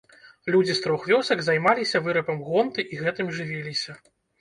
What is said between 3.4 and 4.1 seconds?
жывіліся.